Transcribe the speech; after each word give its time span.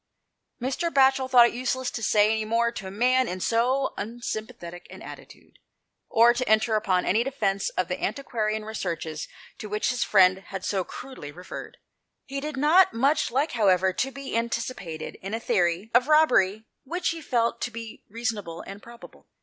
"Mr. 0.59 0.89
Batchel 0.89 1.29
thought 1.29 1.45
it 1.49 1.53
useless 1.53 1.91
to 1.91 2.01
say 2.01 2.31
any 2.31 2.43
more 2.43 2.71
to 2.71 2.87
a 2.87 2.89
man 2.89 3.27
in 3.27 3.39
so 3.39 3.93
unsympathetic 3.97 4.87
an 4.89 5.03
attitude, 5.03 5.59
or 6.09 6.33
to 6.33 6.49
enter 6.49 6.73
upon 6.75 7.05
any 7.05 7.23
defence 7.23 7.69
of 7.77 7.87
the 7.87 8.03
antiquarian 8.03 8.65
researches 8.65 9.27
to 9.59 9.69
which 9.69 9.89
his 9.91 10.03
friend 10.03 10.39
had 10.47 10.65
so 10.65 10.83
crudely 10.83 11.31
referred. 11.31 11.77
He 12.25 12.39
did 12.39 12.57
not 12.57 12.95
much 12.95 13.29
like, 13.29 13.51
however, 13.51 13.93
to 13.93 14.09
be 14.11 14.35
anticipated 14.35 15.19
in 15.21 15.35
a 15.35 15.39
theory 15.39 15.91
of 15.93 16.05
the" 16.05 16.09
robbery" 16.11 16.63
which 16.91 17.09
he 17.09 17.21
felt 17.21 17.61
to 17.61 17.69
be 17.69 18.03
reasonable 18.09 18.61
and 18.65 18.81
probable. 18.81 19.27